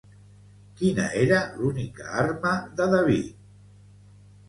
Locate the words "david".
2.97-3.33